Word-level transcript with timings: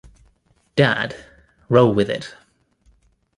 'Dad, 0.75 1.15
roll 1.69 1.93
with 1.93 2.09
it. 2.09 2.33